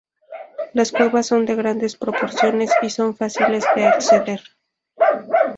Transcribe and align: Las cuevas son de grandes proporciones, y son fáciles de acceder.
Las 0.73 0.91
cuevas 0.91 1.27
son 1.27 1.45
de 1.45 1.53
grandes 1.53 1.95
proporciones, 1.95 2.71
y 2.81 2.89
son 2.89 3.15
fáciles 3.15 3.63
de 3.75 3.85
acceder. 3.85 4.41